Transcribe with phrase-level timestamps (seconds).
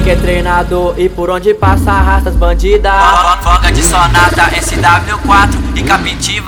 [0.00, 2.92] moleque é treinado e por onde passa arrasta as bandidas.
[3.42, 5.82] Voga de sonata, SW4 e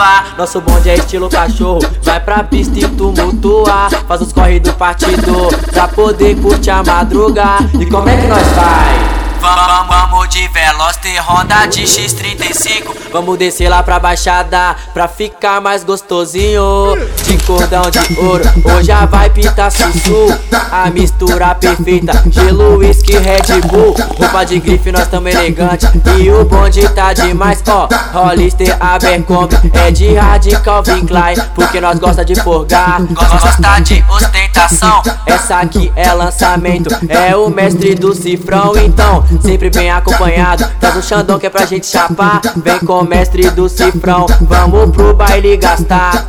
[0.03, 0.37] capitiva.
[0.37, 3.89] Nosso bonde é estilo cachorro, vai pra pista e tumultua.
[4.07, 7.59] Faz os corre do partido pra poder curtir a madruga.
[7.79, 9.22] E como é que nós vai?
[9.43, 15.83] Vamos, vamos de Veloster, Honda de X35 Vamos descer lá pra Baixada pra ficar mais
[15.85, 16.97] gostosinho.
[17.27, 20.29] De cordão de ouro, hoje já vai pintar sussu
[20.71, 23.95] A mistura perfeita, gelo, whisky, Red Bull.
[24.17, 25.87] Roupa de grife, nós tamo elegante.
[26.19, 27.89] E o bonde tá demais, ó.
[28.13, 34.42] Hollister, Abercrombie, é de Radical Calvin Klein Porque nós gosta de forgar Gosta de ostentação
[35.27, 40.69] Essa aqui é lançamento, é o mestre do cifrão Então sempre bem acompanhado.
[40.79, 42.41] Traz o Xandão que é pra gente chapar.
[42.57, 46.27] Vem com o mestre do cifrão, vamos pro baile gastar.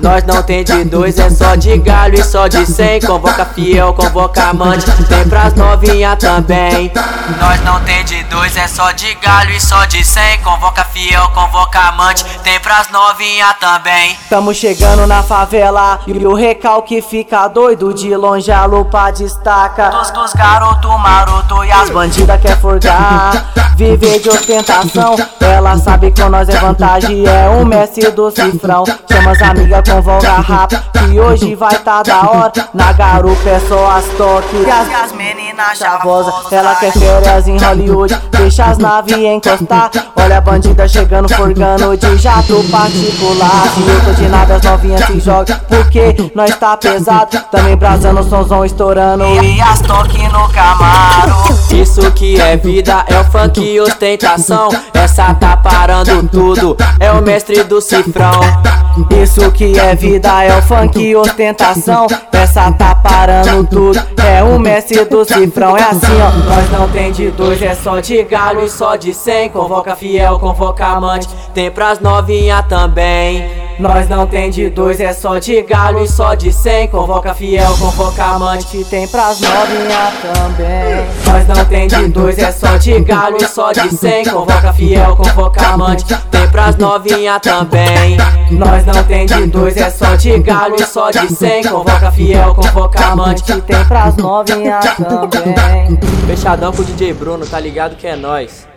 [0.00, 3.00] Nós não tem de dois, é só de galho e só de cem.
[3.00, 6.92] Convoca fiel, convoca amante, tem pras novinha também.
[7.40, 10.38] Nós não tem de dois, é só de galho e só de cem.
[10.42, 14.16] Convoca fiel, convoca amante, tem pras novinha também.
[14.30, 17.92] Tamo chegando na favela e o recalque fica doido.
[17.92, 19.90] De longe a lupa destaca.
[19.90, 23.52] Dos, dos garoto maroto e as bandidas quer forjar.
[23.76, 27.24] Viver de ostentação, ela sabe que nós é vantagem.
[27.26, 28.84] É o mestre do cifrão.
[29.22, 30.76] Chama as amigas, convoca rap.
[30.92, 32.52] Que hoje vai tá da hora.
[32.74, 34.66] Na garupa é só as toques.
[34.66, 36.34] E as, as meninas chavosas.
[36.50, 38.18] Ela quer férias em Hollywood.
[38.32, 39.90] Deixa as naves encostar.
[40.16, 43.68] Olha a bandida chegando, forgando de jato particular.
[43.74, 45.56] Se eu tô de nada, as novinhas se jogam.
[45.68, 47.38] Porque nós tá pesado.
[47.50, 49.24] Também brasando, o somzão estourando.
[49.24, 51.62] E as toques no Camaro.
[51.72, 54.68] Isso que é vida, é o funk e ostentação.
[55.02, 58.40] Essa tá parando tudo, é o mestre do cifrão.
[59.20, 62.06] Isso que é vida, é o funk e ostentação.
[62.30, 65.76] Essa tá parando tudo, é o mestre do cifrão.
[65.76, 66.30] É assim, ó.
[66.54, 69.48] Nós não tem de dois, é só de galho e só de cem.
[69.48, 73.61] Convoca fiel, convoca amante, tem pras novinha também.
[73.78, 76.88] Nós não tem de dois, é só de galho e só de cem.
[76.88, 81.06] Convoca fiel, convoca amante, tem pras novinha também.
[81.26, 84.24] Nós não tem de dois, é só de galho e só de cem.
[84.24, 88.16] Convoca fiel, convoca amante, tem pras novinha também.
[88.50, 91.62] Nós não tem de dois, é só de galho e só de cem.
[91.64, 95.98] Convoca fiel, convoca amante, tem pras novinha também.
[96.26, 98.71] Fechadão com o DJ Bruno, tá ligado que é nós.